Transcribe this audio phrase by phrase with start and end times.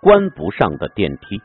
[0.00, 1.40] 关不上的电梯。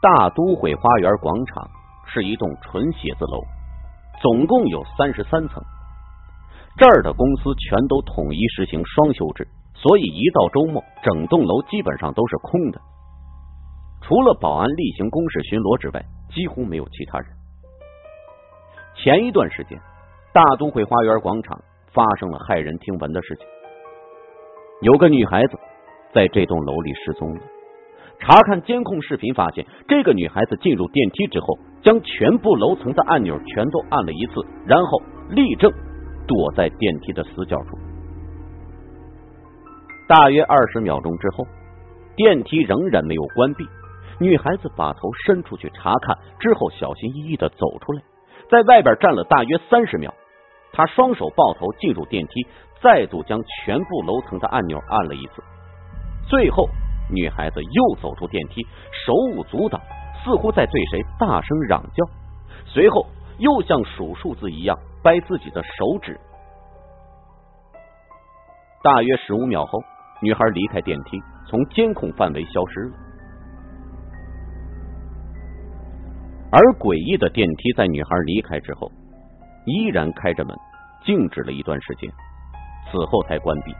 [0.00, 1.68] 大都会花园广场
[2.06, 3.42] 是一栋纯写字楼，
[4.22, 5.62] 总共有三十三层。
[6.76, 12.80] 这儿的公司全都统一实行双休制，所以一到周末，整栋楼基本上都是空的，
[14.02, 17.28] 除了保安例行公事巡逻之外，几乎没有其他人。
[18.96, 19.78] 前一段时间，
[20.32, 21.60] 大都会花园广场
[21.92, 23.46] 发生了骇人听闻的事情。
[24.84, 25.58] 有个女孩子
[26.12, 27.40] 在这栋楼里失踪了。
[28.18, 31.46] 查看监控视频，发现这个女孩子进入电梯之后，
[31.82, 34.34] 将全部楼层的按钮全都按了一次，
[34.66, 35.72] 然后立正
[36.26, 37.78] 躲在电梯的死角处。
[40.06, 41.46] 大约二十秒钟之后，
[42.14, 43.64] 电梯仍然没有关闭。
[44.20, 48.02] 女孩子把头伸出去查看，之后小心翼翼的走出来，
[48.50, 50.12] 在外边站了大约三十秒。
[50.72, 52.46] 她双手抱头进入电梯。
[52.84, 55.42] 再度将全部楼层的按钮按了一次，
[56.28, 56.68] 最后
[57.10, 58.62] 女孩子又走出电梯，
[59.06, 59.80] 手舞足蹈，
[60.22, 62.04] 似乎在对谁大声嚷叫。
[62.66, 63.06] 随后
[63.38, 66.20] 又像数数字一样掰自己的手指。
[68.82, 69.82] 大约十五秒后，
[70.20, 72.92] 女孩离开电梯，从监控范围消失了。
[76.52, 78.92] 而诡异的电梯在女孩离开之后，
[79.64, 80.54] 依然开着门，
[81.06, 82.10] 静止了一段时间。
[82.94, 83.74] 此后才关闭。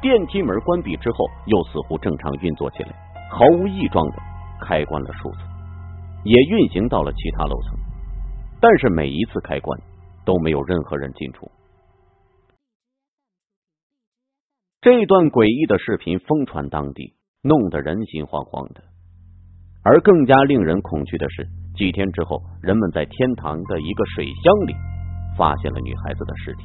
[0.00, 2.94] 电梯门关闭之后，又似乎正常运作起来，
[3.30, 4.16] 毫无异状的
[4.60, 5.38] 开关了数次，
[6.24, 7.76] 也运行到了其他楼层。
[8.60, 9.80] 但是每一次开关
[10.24, 11.50] 都没有任何人进出。
[14.80, 18.82] 这段诡异的视频疯传当地，弄得人心惶惶的。
[19.82, 24.74] 而更加令人恐惧的是，几天之后，人们在天堂的一个水箱里
[25.36, 26.64] 发现了女孩子的尸体。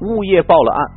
[0.00, 0.90] 物业报了案，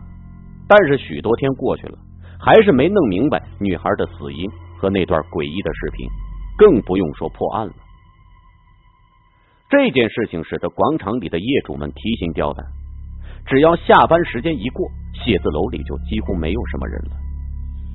[0.68, 1.98] 但是许多天过去了，
[2.40, 6.08] 还是没弄明白女孩的死因和那段诡异的视频，
[6.58, 7.74] 更不用说破案了。
[9.70, 12.66] 这件事情使得广场里的业主们提心吊胆，
[13.46, 17.12] 只要下班时间一过，写字楼里就几乎没有什么人了。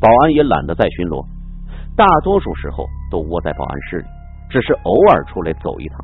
[0.00, 1.24] 保安也懒得再巡逻，
[1.96, 4.06] 大多数时候都窝在保安室里，
[4.50, 6.00] 只是偶尔出来走一趟。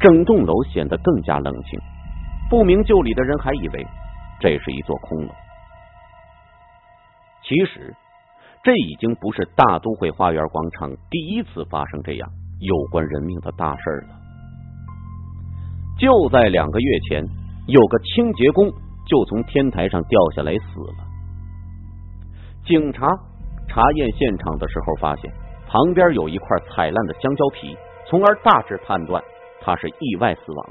[0.00, 1.78] 整栋楼显得更加冷清，
[2.50, 3.86] 不明就里的人还以为。
[4.40, 5.32] 这是一座空楼。
[7.42, 7.94] 其实，
[8.62, 12.28] 这已经不是大都会花园广场第一次发生这样
[12.60, 14.16] 有关人命的大事了。
[15.98, 17.24] 就在两个月前，
[17.68, 18.68] 有个清洁工
[19.06, 21.06] 就从天台上掉下来死了。
[22.66, 23.06] 警察
[23.68, 25.32] 查验现场的时候，发现
[25.68, 27.76] 旁边有一块踩烂的香蕉皮，
[28.08, 29.22] 从而大致判断
[29.60, 30.68] 他是意外死亡。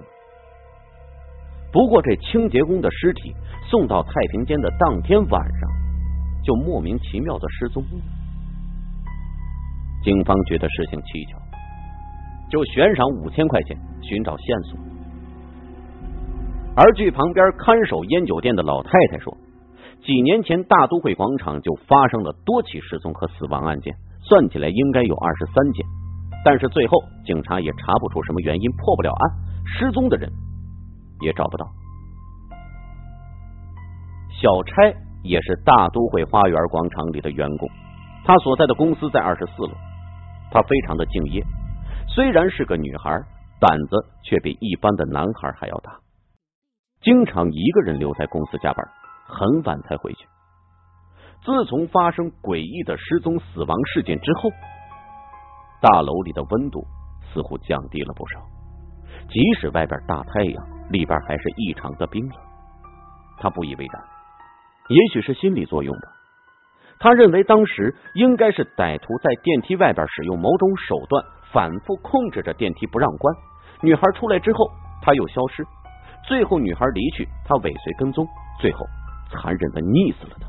[1.75, 3.35] 不过，这清洁工的尸体。
[3.67, 5.69] 送到太平间的当天晚上，
[6.43, 7.89] 就莫名其妙的失踪了。
[10.03, 11.35] 警方觉得事情蹊跷，
[12.47, 14.77] 就悬赏五千块钱寻找线索。
[16.77, 19.35] 而据旁边看守烟酒店的老太太说，
[20.05, 25.83] 几年前大都会广场就发生了多起失踪和死亡案件，算起来应该有二十三件，
[26.45, 29.21] 但是最后警察也查不出什么原因，破不了案，
[29.65, 30.31] 失踪的人
[31.21, 31.65] 也找不到。
[34.41, 34.93] 小差
[35.23, 37.69] 也是大都会花园广场里的员工，
[38.25, 39.71] 他所在的公司在二十四楼。
[40.51, 41.43] 他非常的敬业，
[42.07, 43.11] 虽然是个女孩，
[43.59, 45.97] 胆子却比一般的男孩还要大，
[47.01, 48.87] 经常一个人留在公司加班，
[49.25, 50.27] 很晚才回去。
[51.43, 54.49] 自从发生诡异的失踪死亡事件之后，
[55.81, 56.85] 大楼里的温度
[57.33, 58.39] 似乎降低了不少，
[59.29, 62.37] 即使外边大太阳，里边还是异常的冰冷。
[63.37, 64.03] 他不以为然。
[64.87, 66.07] 也许是心理作用吧，
[66.99, 73.35] 他认为当时应该是歹徒在电梯外边使用某种手段，反复控制着电梯不让关。
[73.81, 74.69] 女孩出来之后，
[75.01, 75.65] 他又消失，
[76.27, 78.27] 最后女孩离去，他尾随跟踪，
[78.59, 78.85] 最后
[79.31, 80.45] 残忍的溺死了她。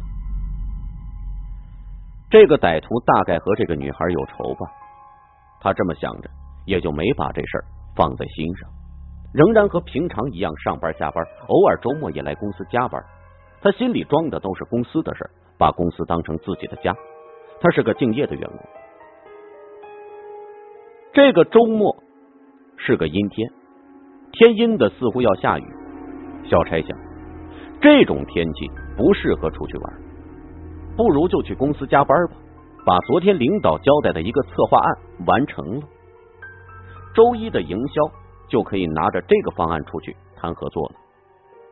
[2.28, 4.70] 这个歹徒大概和这个女孩有仇吧，
[5.60, 6.28] 他这么想着，
[6.66, 8.68] 也就没把这事儿放在心上，
[9.36, 13.04] 仍然和平常一样上班下班，偶尔周末也来公司加班。
[13.60, 15.28] 他心里装的都是公司的事
[15.58, 16.96] 把公司当成自己的家。
[17.60, 18.58] 他是个敬业的员工。
[21.12, 21.94] 这个周末
[22.78, 23.50] 是个阴天，
[24.32, 25.64] 天阴的似乎要下雨。
[26.48, 26.88] 小柴想，
[27.82, 29.94] 这种天气不适合出去玩，
[30.96, 32.36] 不如就去公司加班吧，
[32.86, 34.96] 把昨天领导交代的一个策划案
[35.26, 35.82] 完成了。
[37.14, 38.02] 周一的营销
[38.48, 40.94] 就可以拿着这个方案出去谈合作了。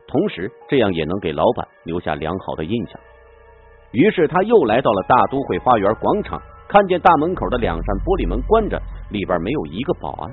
[0.07, 2.99] 同时，这样也能给老板留下良好的印象。
[3.91, 8.79] 于是，他又来到了大都会花园广场，看见大门口的两扇玻璃门关着，
[9.09, 10.31] 里边没有一个保安。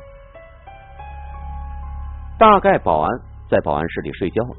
[2.39, 3.11] 大概保安
[3.49, 4.57] 在保安室里睡觉了。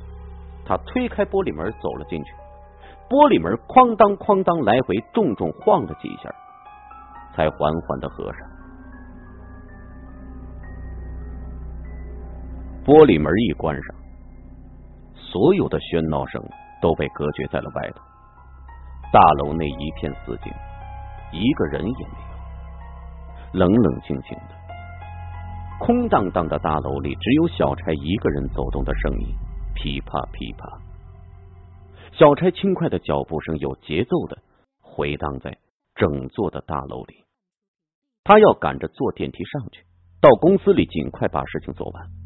[0.65, 2.31] 他推开玻璃门走了进去，
[3.09, 6.33] 玻璃门哐当哐当来回重重晃了几下，
[7.35, 8.39] 才缓缓的合上。
[12.85, 13.95] 玻璃门一关上。
[15.15, 16.43] 所有的喧闹声
[16.81, 18.01] 都被隔绝在了外头，
[19.11, 20.53] 大楼内一片死静，
[21.31, 22.13] 一个人也没
[23.53, 24.55] 有，冷冷清清的，
[25.79, 29.27] 空荡荡的大楼里只有小柴一个人走动的声音，
[29.73, 30.67] 噼啪噼啪。
[32.11, 34.37] 小柴轻快的脚步声有节奏的
[34.79, 35.57] 回荡在
[35.95, 37.23] 整座的大楼里，
[38.23, 39.83] 他要赶着坐电梯上去，
[40.21, 42.22] 到公司里尽快把事情做完。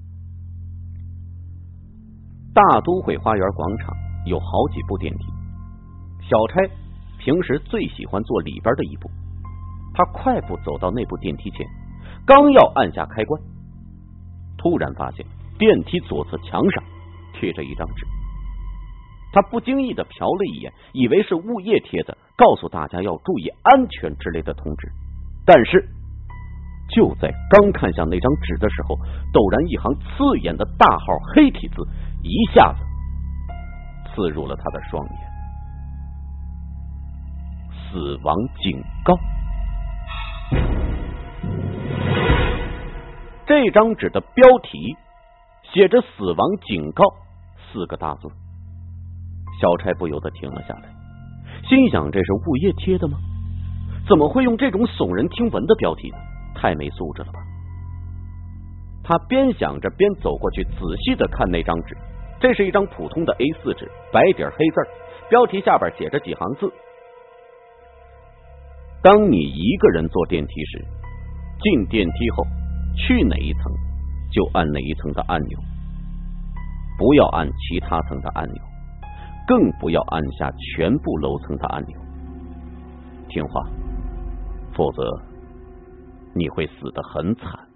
[2.58, 3.96] 大都会花园广场
[4.26, 5.26] 有好几部电梯，
[6.28, 6.68] 小差
[7.20, 9.08] 平时最喜欢坐里边的一部。
[9.94, 11.68] 他快步走到那部电梯前，
[12.26, 13.40] 刚要按下开关，
[14.58, 15.24] 突然发现
[15.60, 16.84] 电梯左侧墙上
[17.34, 18.08] 贴着一张纸。
[19.32, 24.92] 他不经意的瞟了一眼，以为是物业贴的，告诉大家要注意安全之类的通知。
[25.46, 25.88] 但是
[26.90, 28.96] 就在刚看向那张纸的时候，
[29.32, 31.06] 陡然一行刺眼的大号
[31.36, 31.86] 黑体字。
[32.24, 32.80] 一下子
[34.10, 35.16] 刺入了他的双眼，
[37.72, 39.18] 死亡警告。
[43.46, 44.98] 这张纸的标题
[45.72, 47.04] 写着“死亡警告”
[47.72, 48.28] 四个大字，
[49.62, 50.90] 小差不由得停了下来，
[51.64, 53.18] 心想：这是物业贴的吗？
[54.08, 56.18] 怎么会用这种耸人听闻的标题呢？
[56.56, 57.40] 太没素质了吧！
[59.08, 61.96] 他边想着，边走过去，仔细的看那张纸。
[62.42, 64.82] 这是一张普通的 A 四纸，白底黑字，
[65.30, 66.70] 标题下边写着几行字：
[69.02, 70.86] 当你一个人坐电梯时，
[71.62, 72.44] 进电梯后
[72.98, 73.62] 去哪一层
[74.30, 75.58] 就按哪一层的按钮，
[76.98, 78.62] 不要按其他层的按钮，
[79.48, 81.98] 更不要按下全部楼层的按钮。
[83.30, 83.66] 听话，
[84.74, 85.02] 否则
[86.36, 87.67] 你会死得很惨。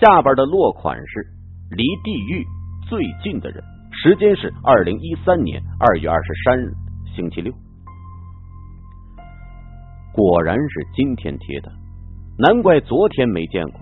[0.00, 1.34] 下边的落款是。
[1.70, 2.46] 离地狱
[2.88, 6.72] 最近的人，时间是二零一三年二月二十三日
[7.16, 7.52] 星期六。
[10.12, 11.72] 果然是今天贴的，
[12.38, 13.80] 难怪昨天没见过。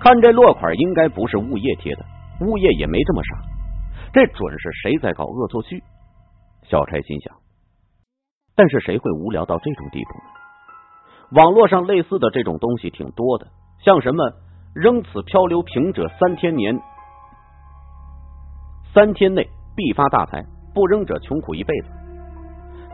[0.00, 2.06] 看这落款，应该不是物业贴的，
[2.40, 3.42] 物业也没这么傻，
[4.14, 5.82] 这准是谁在搞恶作剧。
[6.70, 7.34] 小柴心想，
[8.54, 11.42] 但是谁会无聊到这种地步呢？
[11.42, 13.48] 网络上类似的这种东西挺多的，
[13.84, 14.32] 像什么。
[14.74, 16.80] 扔此漂流瓶者三天年，
[18.94, 19.46] 三天内
[19.76, 20.40] 必发大财；
[20.72, 21.88] 不扔者穷苦一辈子。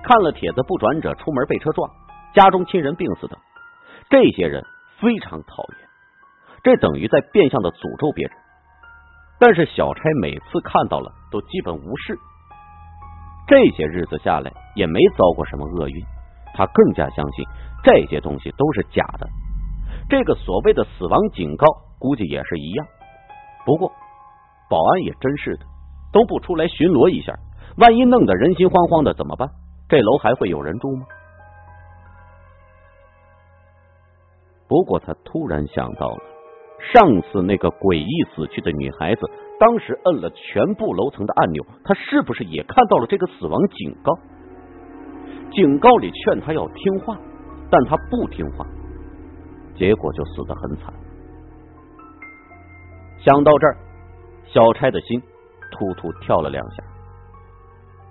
[0.02, 1.88] 看了帖子不转者出门被车撞，
[2.34, 3.38] 家中亲人病死等。
[4.10, 4.64] 这些人
[4.98, 5.88] 非常讨厌，
[6.64, 8.36] 这等于在变相的诅咒别人。
[9.38, 12.18] 但是小差每次看到了都基本无视。
[13.46, 16.04] 这些日子下来也没遭过什么厄运，
[16.54, 17.44] 他更加相信
[17.84, 19.28] 这些东西都是假的。
[20.08, 21.66] 这个所谓的死亡警告，
[21.98, 22.86] 估计也是一样。
[23.64, 23.92] 不过，
[24.70, 25.64] 保安也真是的，
[26.12, 27.34] 都不出来巡逻一下，
[27.76, 29.48] 万一弄得人心惶惶的怎么办？
[29.88, 31.06] 这楼还会有人住吗？
[34.68, 36.20] 不过，他突然想到了
[36.92, 39.20] 上次那个诡异死去的女孩子，
[39.58, 44.12] 当时摁了全部楼层的按钮，她是不是也看到了这个死亡警告？
[45.50, 47.18] 警告里劝她要听话，
[47.70, 48.66] 但她不听话。
[49.78, 50.92] 结果就死得很惨。
[53.24, 53.76] 想到这儿，
[54.46, 55.22] 小差的心
[55.70, 56.82] 突突跳了两下。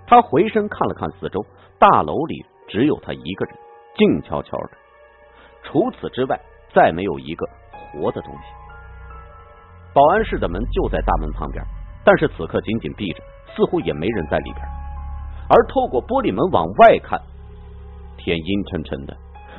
[0.06, 1.44] 他回身看了看四周，
[1.78, 3.54] 大楼里只有他一个人，
[3.94, 4.70] 静悄悄的。
[5.64, 6.40] 除此之外，
[6.74, 8.40] 再没有一个活的东西。
[9.92, 11.62] 保安室的门就在大门旁边，
[12.04, 13.22] 但是此刻紧紧闭着，
[13.54, 14.64] 似乎也没人在里边。
[15.50, 17.20] 而透过玻璃门往外看，
[18.16, 19.16] 天阴沉沉的。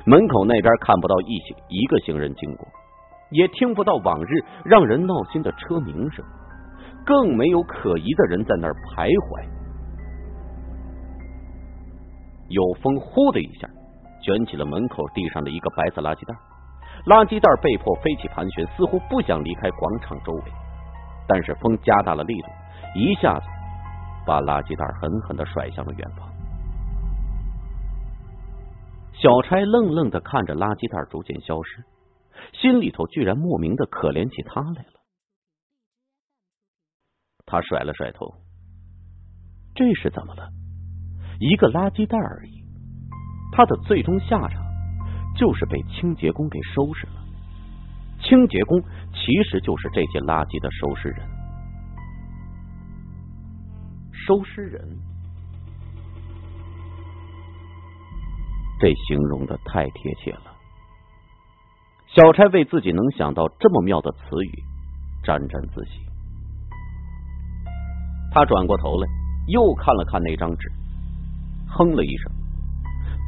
[0.10, 2.68] 门口那边看不到一行一个行人经过，
[3.30, 6.26] 也听不到往日让人闹心的车鸣声，
[7.06, 9.46] 更没有可疑的人在那儿徘徊。
[12.48, 13.70] 有风呼的一下
[14.24, 16.34] 卷起了门口地上的一个白色垃圾袋，
[17.06, 20.52] 垃圾袋被迫飞起盘旋，似乎不想离开广场周围。
[21.28, 22.48] 但是风加大了力度，
[22.96, 23.46] 一下子
[24.26, 26.28] 把垃圾袋狠狠的甩向了远方。
[29.22, 31.84] 小差愣愣的看着垃圾袋逐渐消失，
[32.54, 35.00] 心里头居然莫名的可怜起他来了。
[37.46, 38.34] 他甩了甩头，
[39.76, 40.50] 这是怎么了？
[41.40, 42.64] 一个垃圾袋而已，
[43.52, 44.64] 他的最终下场
[45.36, 47.14] 就是被清洁工给收拾了。
[48.22, 51.28] 清洁工其实就是这些垃圾的收拾人，
[54.14, 54.98] 收拾人，
[58.80, 60.56] 这形容的太贴切了。
[62.08, 64.64] 小差为自己能想到这么妙的词语
[65.24, 66.00] 沾沾自喜。
[68.32, 69.08] 他转过头来，
[69.48, 70.72] 又看了看那张纸，
[71.68, 72.32] 哼了一声：“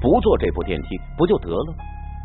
[0.02, 1.76] 不坐这部电梯不就得了？”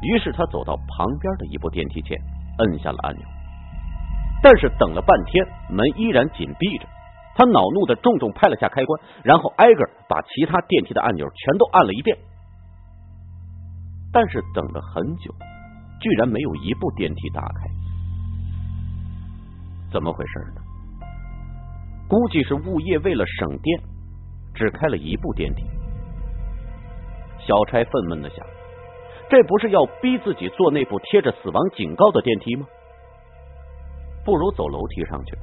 [0.02, 2.16] 于是他走到旁边的一部电梯前，
[2.58, 3.24] 摁下了按钮。
[4.42, 6.86] 但是等了半天，门依然紧闭着。
[7.34, 12.16] 他恼怒的重重拍了下开关，然后挨个把其他电梯的按钮全都按了一遍。
[14.16, 15.30] 但是等了很久。
[16.00, 17.68] 居然没有一部电梯打开，
[19.92, 20.62] 怎么回事呢？
[22.08, 23.78] 估计是物业为了省电，
[24.54, 25.64] 只开了一部电梯。
[27.46, 28.38] 小差愤懑的想：
[29.28, 32.66] 这不是要逼自己坐那部贴着死亡警告的电梯吗？
[34.24, 35.42] 不如走楼梯上去吧。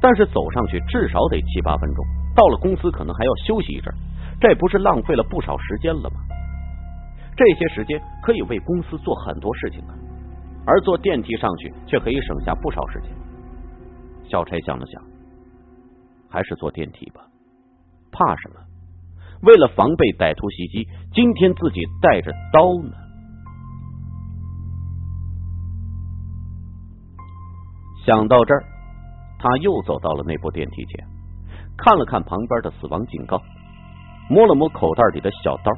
[0.00, 2.04] 但是走上去至少得七八分钟，
[2.34, 3.92] 到了公司可能还要休息一阵，
[4.40, 6.20] 这不是浪费了不少时间了吗？
[7.36, 9.94] 这些时间可以为公司做很多事情啊，
[10.66, 13.10] 而坐电梯上去却可以省下不少时间。
[14.24, 15.02] 小差想了想，
[16.30, 17.20] 还是坐电梯吧，
[18.10, 18.56] 怕什么？
[19.42, 22.96] 为了防备歹徒袭击，今天自己带着刀呢。
[28.06, 28.64] 想到这儿，
[29.38, 31.06] 他又走到了那部电梯前，
[31.76, 33.42] 看了看旁边的死亡警告，
[34.30, 35.70] 摸了摸口袋里的小刀。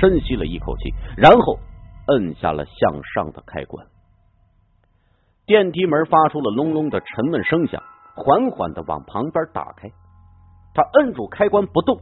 [0.00, 1.58] 深吸了一口气，然后
[2.08, 3.86] 摁下了向上的开关。
[5.46, 7.82] 电梯门发出了隆隆的沉闷声响，
[8.14, 9.88] 缓缓的往旁边打开。
[10.74, 11.96] 他摁住开关不动，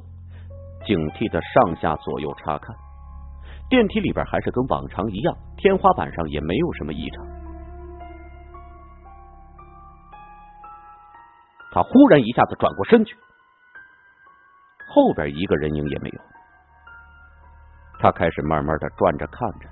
[0.87, 2.75] 警惕的上下左右查看。
[3.69, 7.27] 电梯里边还是跟往常一样，天花板上也没有什么异常。
[11.73, 13.17] 他忽然一下子转过身去，
[14.95, 16.21] 后边一个人影也没有。
[18.03, 19.69] 他开始慢慢的转着看着，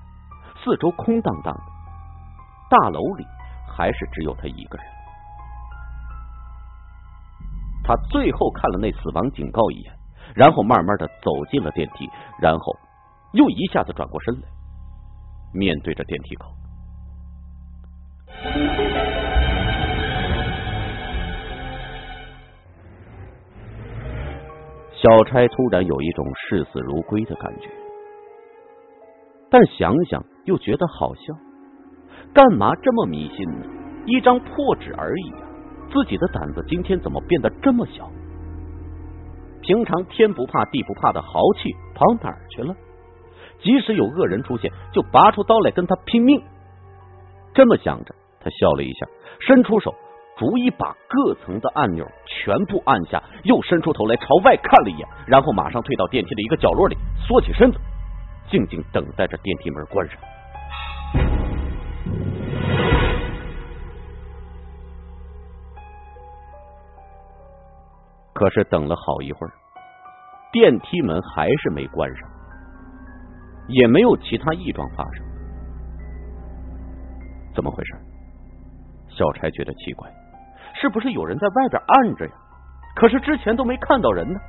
[0.63, 1.63] 四周空荡荡的，
[2.71, 3.27] 大楼里
[3.67, 4.87] 还是只有他一个人。
[7.83, 9.93] 他最后看了那死亡警告一眼，
[10.37, 12.09] 然后慢慢的走进了电梯，
[12.41, 12.77] 然后
[13.33, 14.47] 又一下子转过身来，
[15.53, 16.55] 面对着电梯口。
[24.93, 27.69] 小差突然有一种视死如归的感觉。
[29.51, 31.35] 但想想又觉得好笑，
[32.33, 33.67] 干嘛这么迷信呢？
[34.07, 35.43] 一张破纸而已啊！
[35.93, 38.09] 自己的胆子今天怎么变得这么小？
[39.61, 42.75] 平常天不怕地不怕的豪气跑哪儿去了？
[43.61, 46.41] 即使有恶人出现，就拔出刀来跟他拼命。
[47.53, 49.07] 这么想着，他笑了一下，
[49.41, 49.95] 伸出手，
[50.39, 57.79] 逐一把各层的按钮全部按下，又伸出头来朝外看了一眼，然后马上退到电梯的一个角落里，缩起身子。
[58.51, 60.19] 静静等待着电梯门关上，
[68.33, 69.53] 可是等了好一会儿，
[70.53, 72.29] 电梯门还是没关上，
[73.69, 75.25] 也没有其他异状发生。
[77.55, 77.95] 怎么回事？
[79.09, 80.11] 小柴觉得奇怪，
[80.75, 82.33] 是不是有人在外边按着呀？
[82.97, 84.41] 可是之前都没看到人呢。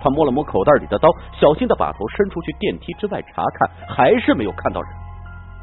[0.00, 1.08] 他摸了摸口袋里的刀，
[1.40, 4.90] 小心的把头伸出去电梯之外查看，还是没有看到人。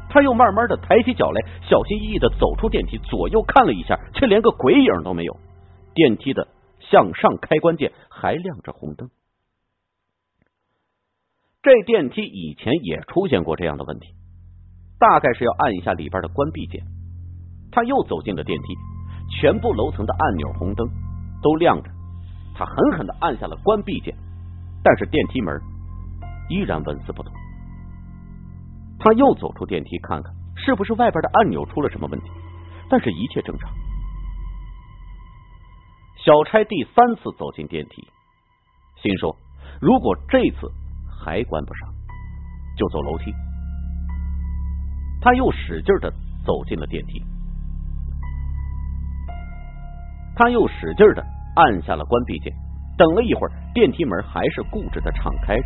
[0.08, 5.36] 他又慢慢的抬起脚来，小心翼翼的走出电梯，左右看了一下，却连个鬼影都没有。
[5.94, 6.46] 电梯的
[6.78, 9.10] 向上开关键还亮着红灯。
[11.62, 14.14] 这电梯以前也出现过这样的问题，
[15.00, 16.84] 大概是要按一下里边的关闭键。
[17.72, 18.74] 他又走进了电梯，
[19.40, 20.86] 全部楼层的按钮红灯
[21.42, 21.90] 都亮着，
[22.54, 24.14] 他狠狠的按下了关闭键。
[24.86, 25.60] 但是电梯门
[26.48, 27.32] 依然纹丝不动。
[29.00, 32.30] 他又走出电梯，看看是不是外边的按钮出了什么问题，
[32.88, 33.68] 但是一切正常。
[36.24, 38.08] 小差第三次走进电梯，
[39.02, 39.36] 心说：
[39.80, 40.70] 如果这次
[41.20, 41.88] 还关不上，
[42.76, 43.34] 就走楼梯。
[45.20, 46.12] 他又使劲的
[46.44, 47.20] 走进了电梯，
[50.36, 51.26] 他又使劲的
[51.56, 52.54] 按下了关闭键。
[52.96, 55.64] 等了一会儿，电梯门还是固执的敞开着。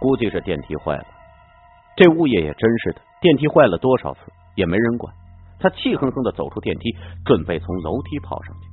[0.00, 1.06] 估计是电梯坏了，
[1.96, 4.20] 这物业也真是的，电梯坏了多少次
[4.54, 5.12] 也没人管。
[5.58, 8.68] 他气哼哼的走出电梯，准备从楼梯跑上去。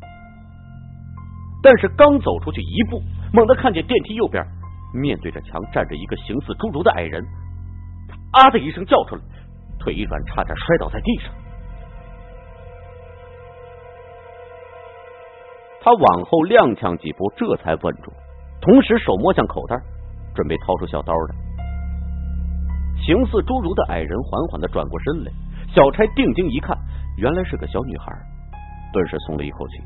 [1.61, 3.01] 但是刚走出去一步，
[3.33, 4.41] 猛地看见电梯右边
[4.93, 7.25] 面对着墙站着一个形似侏儒的矮人，
[8.31, 9.21] 他啊的一声叫出来，
[9.79, 11.33] 腿一软，差点摔倒在地上。
[15.87, 18.11] 他往后踉跄几步，这才稳住，
[18.59, 19.79] 同时手摸向口袋，
[20.35, 21.35] 准备掏出小刀来。
[22.99, 25.31] 形似侏儒的矮人缓缓的转过身来，
[25.71, 26.77] 小差定睛一看，
[27.15, 28.11] 原来是个小女孩，
[28.91, 29.79] 顿时松了一口气。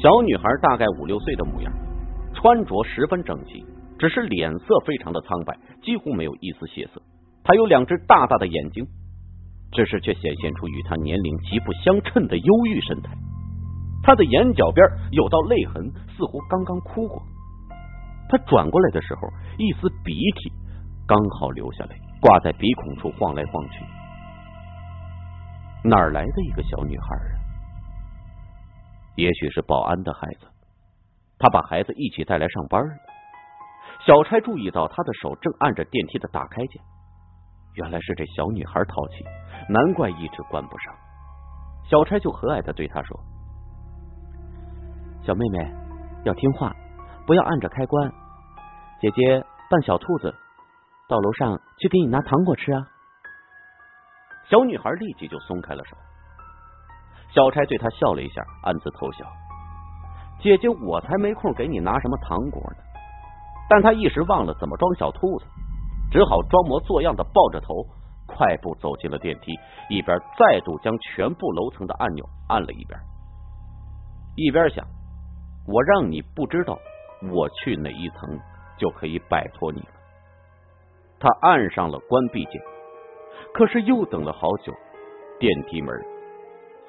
[0.00, 1.72] 小女孩大概五六岁的模样，
[2.32, 3.66] 穿着十分整齐，
[3.98, 7.02] 只是脸色非常的苍白，几乎没有一丝血色。
[7.42, 8.86] 她有两只大大的眼睛，
[9.72, 13.10] 只是却显现出与她年龄极不相称的忧郁神态。
[14.06, 15.82] 他的眼角边有道泪痕，
[16.16, 17.20] 似乎刚刚哭过。
[18.28, 19.22] 他转过来的时候，
[19.58, 20.52] 一丝鼻涕
[21.08, 23.84] 刚好流下来，挂在鼻孔处晃来晃去。
[25.88, 27.34] 哪儿来的一个小女孩啊？
[29.16, 30.46] 也许是保安的孩子，
[31.38, 32.94] 他把孩子一起带来上班了。
[34.06, 36.80] 小差注意到他的手正按着电梯的打开键，
[37.74, 39.24] 原来是这小女孩淘气，
[39.68, 40.94] 难怪一直关不上。
[41.90, 43.18] 小差就和蔼的对他说
[45.26, 45.58] ：“小妹妹
[46.24, 46.72] 要听话，
[47.26, 48.12] 不要按着开关。
[49.00, 50.32] 姐姐扮小兔子，
[51.08, 52.86] 到楼上去给你拿糖果吃啊。”
[54.48, 55.96] 小女孩立即就松开了手。
[57.34, 59.26] 小差对他笑了一下，暗自偷笑。
[60.38, 62.76] 姐姐，我才没空给你拿什么糖果呢。
[63.68, 65.46] 但他一时忘了怎么装小兔子，
[66.12, 67.84] 只好装模作样的抱着头，
[68.28, 69.52] 快步走进了电梯，
[69.90, 72.96] 一边再度将全部楼层的按钮按了一遍，
[74.36, 74.86] 一边想：
[75.66, 76.78] 我让你不知道
[77.32, 78.38] 我去哪一层
[78.78, 79.88] 就可以摆脱你了。
[81.18, 82.62] 他按上了关闭键，
[83.54, 84.72] 可是又等了好久，
[85.38, 85.94] 电梯门。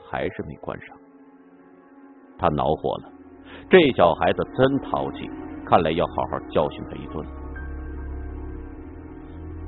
[0.10, 0.96] 还是没关上，
[2.40, 3.12] 他恼火了。
[3.70, 5.30] 这小孩子真淘气，
[5.66, 7.26] 看来要好好教训他一顿。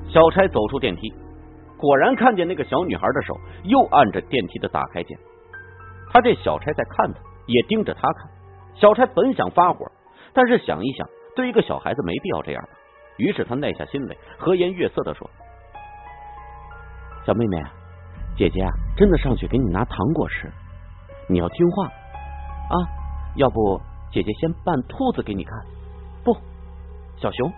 [0.07, 1.13] 小差走出电梯，
[1.77, 5.19] 果然看见那个小女孩的手又按着电梯的打开键。
[6.09, 8.29] 他这小差在看他，也盯着他看。
[8.79, 9.85] 小差本想发火，
[10.33, 12.69] 但是想一想，对一个小孩子没必要这样吧。
[13.17, 15.29] 于是他耐下心来，和颜悦色的说
[17.25, 17.61] ：“小妹妹。”
[18.37, 20.49] 姐姐啊，真的上去给你拿糖果吃，
[21.27, 22.75] 你要听话啊！
[23.35, 23.81] 要不
[24.13, 25.59] 姐姐先扮兔子给你看？
[26.23, 26.33] 不，
[27.17, 27.51] 小熊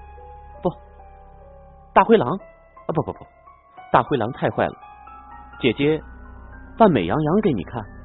[0.64, 0.72] 不，
[1.94, 2.88] 大灰狼啊！
[2.88, 3.20] 不不不，
[3.92, 4.74] 大灰狼太坏了。
[5.60, 6.02] 姐姐
[6.80, 8.01] 扮美羊羊给你看。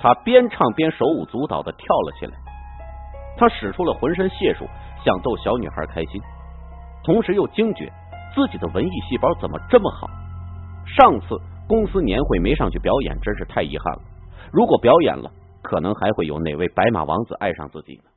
[0.00, 2.38] 他边唱边手舞足蹈的跳了起来，
[3.36, 4.66] 他使出了浑身解数。
[5.04, 6.20] 想逗小女孩开心，
[7.04, 7.90] 同时又惊觉
[8.34, 10.10] 自己的文艺细胞怎么这么好。
[10.84, 14.02] 上次公司年会没上去表演，真是太遗憾了。
[14.52, 15.30] 如果表演了，
[15.62, 18.10] 可能还会有哪位白马王子爱上自己呢？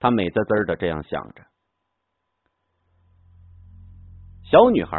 [0.00, 1.42] 他美滋滋的这样想着。
[4.42, 4.98] 小女孩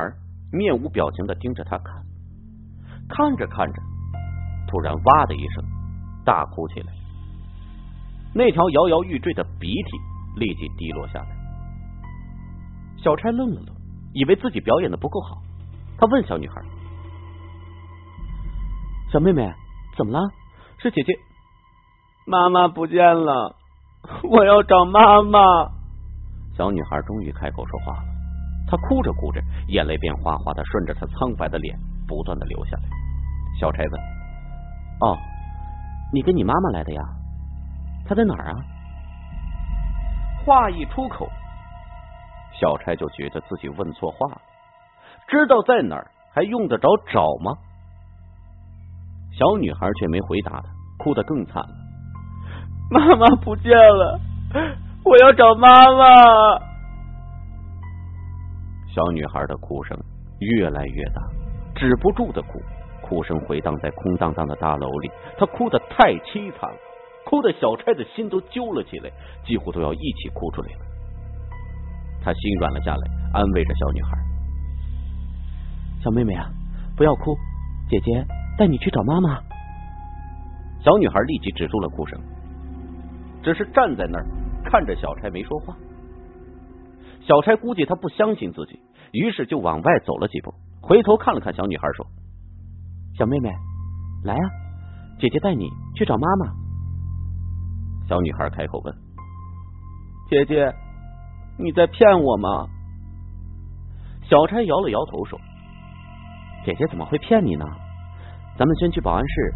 [0.54, 2.06] 面无表情的盯着他看，
[3.10, 3.82] 看着看着，
[4.76, 5.64] 突然哇的一声
[6.26, 6.92] 大哭起来。
[8.34, 9.92] 那条摇摇欲坠的鼻涕
[10.36, 11.28] 立即滴落下来。
[12.98, 13.74] 小差愣了愣，
[14.14, 15.42] 以为自己表演的不够好，
[15.98, 16.62] 他问小女孩
[19.14, 19.50] ：“小妹妹，
[19.98, 20.20] 怎么了？
[20.80, 21.14] 是姐姐，
[22.28, 23.56] 妈妈不见了，
[24.30, 25.40] 我要找妈妈。”
[26.58, 28.06] 小女孩终于开口说话了，
[28.68, 32.84] 她哭着哭着，眼泪便哗哗的顺着她苍白的脸不断的流下来。
[33.58, 34.02] 小差问
[35.02, 35.18] ：“哦，
[36.14, 37.02] 你跟你妈妈来的呀？”
[38.08, 38.56] 她在哪儿啊？
[40.46, 41.28] 话一出口，
[42.60, 44.42] 小差就觉得自己问错话了。
[45.28, 47.58] 知道在哪儿，还用得着找吗？
[49.32, 50.68] 小女孩却没回答他，
[51.00, 51.76] 哭得更惨了。
[52.92, 54.20] 妈妈不见了，
[55.04, 56.60] 我要找妈妈。
[58.94, 59.98] 小女孩的哭声
[60.40, 61.22] 越来越大，
[61.76, 62.62] 止不住的哭，
[63.06, 65.12] 哭声回荡在空荡荡的大楼里。
[65.38, 66.78] 她哭得太凄惨了。
[67.26, 69.10] 哭的小钗的心都揪了起来，
[69.46, 70.80] 几乎都要一起哭出来了。
[72.24, 73.02] 他心软了下来，
[73.34, 74.12] 安慰着小女孩
[76.04, 76.46] ：“小妹妹啊，
[76.96, 77.36] 不要哭，
[77.90, 78.26] 姐姐
[78.58, 79.40] 带你去找妈妈。”
[80.86, 82.20] 小女孩立即止住了哭声，
[83.42, 84.26] 只是站在那儿
[84.64, 85.76] 看着小钗没说话。
[87.22, 88.80] 小钗估计她不相信自己，
[89.14, 92.06] 于是就往外走了几步，回头看了看小女孩，说
[93.18, 93.50] ：“小妹妹，
[94.24, 94.46] 来啊，
[95.20, 96.54] 姐姐带你去找妈妈。”
[98.08, 98.94] 小女孩开口问
[100.30, 100.74] ：“姐姐，
[101.58, 102.68] 你在骗我吗？”
[104.30, 105.40] 小钗摇了摇头说
[106.66, 107.66] ：“姐姐怎么会骗你呢？
[108.58, 109.54] 咱们先去保安室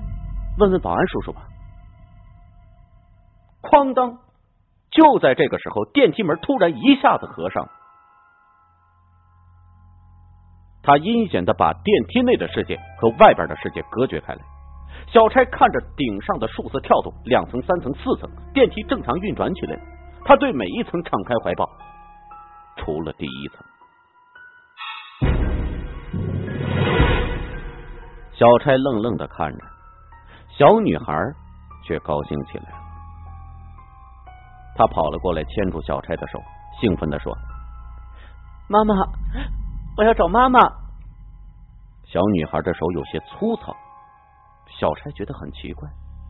[0.59, 1.47] 问问保安叔叔吧。”
[3.61, 4.17] 哐当！
[4.91, 7.69] 就在这个时候，电梯门突然一下子合上，
[10.89, 14.39] 他阴险的把电梯内的世界和外边的世界隔绝开来。
[15.05, 19.79] 小钗看着顶上的数字跳动，两层、三层、四层，电梯正常运转起来。
[20.25, 21.69] 他对每一层敞开怀抱，
[22.77, 23.63] 除了第一层。
[28.33, 29.59] 小钗愣愣的看着，
[30.57, 31.13] 小女孩
[31.85, 32.77] 却高兴起来了。
[34.75, 36.41] 他跑了过来，牵住小钗的手，
[36.81, 37.31] 兴奋的说
[38.67, 38.95] ：“妈妈，
[39.97, 40.59] 我要找妈妈。”
[42.11, 43.75] 小女孩的手有些粗糙。
[44.79, 45.87] 小钗觉得很奇怪，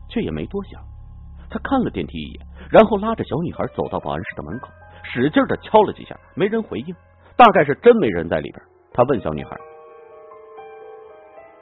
[0.08, 0.82] 却也没多想。
[1.48, 4.68] 她看了电梯一眼，然后拉着小女孩走到保安室的门口，
[5.02, 6.94] 使劲的敲了几下，没人回应，
[7.36, 8.62] 大概是真没人在里边。
[8.92, 9.56] 他问小女孩：“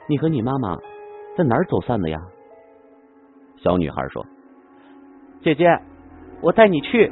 [0.07, 0.75] 你和你妈妈
[1.37, 2.19] 在哪儿走散的呀？”
[3.63, 4.25] 小女孩说
[5.41, 5.65] ：“姐姐，
[6.41, 7.11] 我带你去。”